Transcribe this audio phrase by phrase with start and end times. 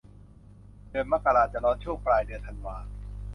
[0.89, 2.77] เดือนมกราจะร้อนช่วงปลายเดือนธันวา